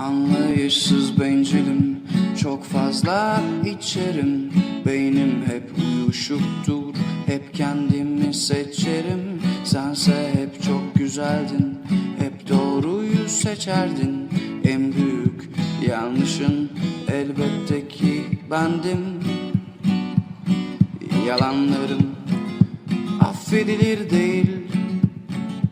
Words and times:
Anlayışsız 0.00 1.20
bencilim 1.20 2.00
Çok 2.42 2.64
fazla 2.64 3.40
içerim. 3.64 4.52
Beynim 4.86 5.44
hep 5.46 5.70
uyuşuktur 5.78 6.94
Hep 7.26 7.54
kendimi 7.54 8.34
seçerim. 8.34 9.42
Sense 9.64 10.30
hep 10.34 10.62
çok 10.62 10.94
güzeldin 10.94 11.78
Hep 12.18 12.48
doğruyu 12.48 13.28
seçerdin. 13.28 14.28
En 14.64 14.92
büyük 14.92 15.50
yanlışın 15.88 16.70
Elbette 17.12 17.88
ki 17.88 18.24
bendim. 18.50 19.04
Yalanlarım 21.26 22.10
affedilir 23.20 24.10
değil 24.10 24.50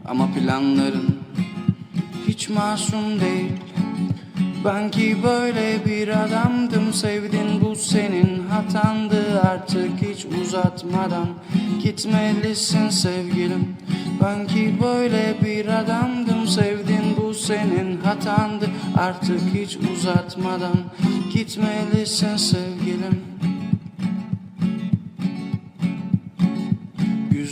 Ama 0.08 0.28
planların 0.34 1.18
hiç 2.28 2.48
masum 2.48 3.20
değil 3.20 3.52
Ben 4.64 4.90
ki 4.90 5.16
böyle 5.22 5.84
bir 5.86 6.08
adamdım 6.08 6.92
Sevdin 6.92 7.60
bu 7.60 7.76
senin 7.76 8.48
hatandı. 8.48 9.40
Artık 9.40 9.90
hiç 10.02 10.26
uzatmadan 10.42 11.28
Gitmelisin 11.82 12.88
sevgilim. 12.88 13.76
Ben 14.22 14.46
ki 14.46 14.74
böyle 14.82 15.36
bir 15.44 15.66
adamdım 15.66 16.48
Sevdin 16.48 17.16
bu 17.16 17.34
senin 17.34 18.00
hatandı. 18.00 18.66
Artık 18.96 19.40
hiç 19.54 19.76
uzatmadan 19.76 20.76
Gitmelisin 21.32 22.36
sevgilim 22.36 23.37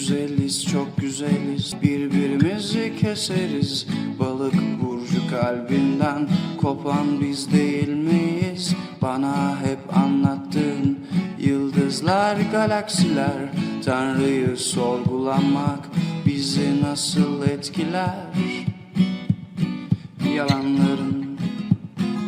Güzeliz 0.08 0.64
çok 0.66 0.96
güzeliz. 0.96 1.74
Birbirimizi 1.82 2.92
keseriz. 3.00 3.86
Balık 4.18 4.54
burcu 4.82 5.30
kalbinden 5.30 6.28
kopan 6.60 7.20
biz 7.20 7.52
değil 7.52 7.88
miyiz? 7.88 8.74
Bana 9.02 9.60
hep 9.60 9.96
anlattığın 9.96 10.98
yıldızlar 11.38 12.36
galaksiler. 12.52 13.52
Tanrı'yı 13.84 14.56
sorgulamak 14.56 15.88
bizi 16.26 16.82
nasıl 16.82 17.42
etkiler? 17.42 18.16
Yalanların 20.34 21.38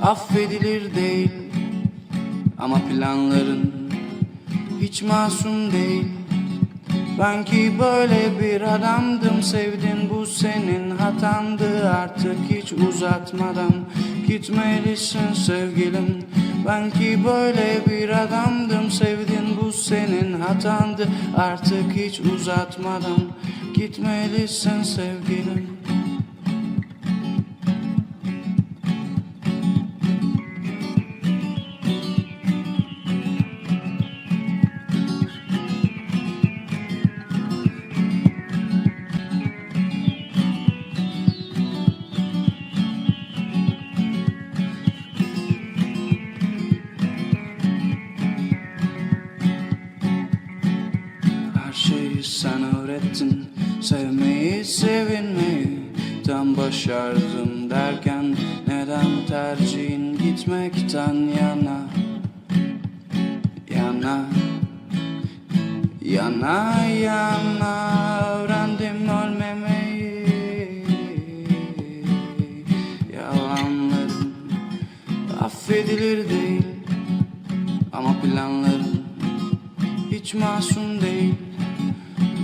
affedilir 0.03 0.95
değil. 0.95 1.31
Ama 2.59 2.79
planların 2.89 3.73
hiç 4.81 5.03
masum 5.03 5.73
değil 5.73 6.19
ben 7.19 7.45
ki 7.45 7.73
böyle 7.81 8.41
bir 8.41 8.75
adamdım 8.75 9.43
Sevdin 9.43 10.11
bu 10.11 10.27
senin 10.27 10.91
hatandı. 10.91 11.91
Artık 11.91 12.37
hiç 12.51 12.73
uzatmadan 12.73 13.73
Gitmelisin 14.27 15.33
sevgilim. 15.35 16.25
Ben 16.67 16.91
ki 16.91 17.19
böyle 17.27 17.81
bir 17.91 18.09
adamdım 18.09 18.91
Sevdin 18.91 19.59
bu 19.63 19.73
senin 19.73 20.41
hatandı. 20.41 21.09
Artık 21.37 21.93
hiç 21.93 22.21
uzatmadan 22.21 23.21
Gitmelisin 23.75 24.83
sevgilim 24.83 25.78
sen 52.39 52.77
öğrettin. 52.77 53.49
Sevmeyi, 53.81 54.65
sevinmeyi 54.65 55.79
Tam 56.27 56.57
başardım 56.57 57.71
derken 57.71 58.37
Neden 58.67 59.27
tercihin 59.29 60.19
gitmekten 60.19 61.15
yana? 61.15 61.81
Yana 63.71 64.27
Yana 66.03 66.85
yana 66.85 68.21
Öğrendim 68.29 69.09
ölmemeyi. 69.09 70.27
Yalanlarım 73.15 74.35
Affedilir 75.41 76.31
değil 76.31 76.63
Ama 77.93 78.21
planlarım 78.21 79.05
hiç 80.11 80.35
masum 80.35 81.01
değil 81.01 81.35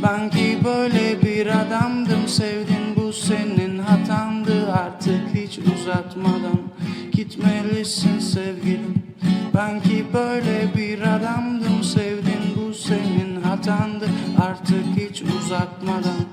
Ben 0.02 0.30
ki 0.30 0.58
böyle 0.64 1.22
bir 1.22 1.46
adamdım 1.46 2.28
Sevdin 2.28 2.96
bu 2.96 3.12
senin 3.12 3.78
hatandı. 3.78 4.72
Artık 4.72 5.34
hiç 5.34 5.58
uzatmadan 5.58 6.60
Gitmelisin 7.12 8.18
sevgilim. 8.18 8.94
Ben 9.54 9.82
ki 9.82 10.04
böyle 10.14 10.74
bir 10.76 11.00
adamdım 11.00 11.84
Sevdin 11.84 12.42
bu 12.56 12.74
senin 12.74 13.42
hatandı. 13.42 14.08
Artık 14.40 14.84
hiç 14.96 15.22
uzatmadan 15.22 16.24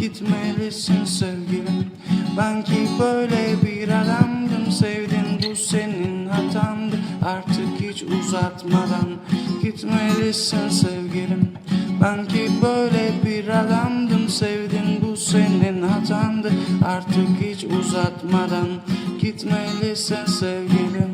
Gitmelisin 0.00 1.04
sevgilim. 1.04 1.90
Ben 2.38 2.64
ki 2.64 2.88
böyle 3.00 3.62
bir 3.62 3.88
adamdım 3.88 4.72
Sevdin 4.72 5.50
bu 5.50 5.56
senin 5.56 6.26
hatandı. 6.26 6.96
Artık 7.24 7.80
hiç 7.80 8.02
uzatmadan 8.02 9.08
Gitmelisin 9.62 10.68
sevgilim 10.68 11.52
Ben 12.00 12.28
ki 12.28 12.50
böyle 12.62 13.12
bir 13.24 13.48
adamdım 13.48 14.28
Sevdin 14.28 15.00
bu 15.02 15.16
senin 15.16 15.82
hatandı 15.82 16.52
Artık 16.84 17.28
hiç 17.40 17.64
uzatmadan 17.64 18.68
Gitmelisin 19.20 20.26
sevgilim 20.26 21.11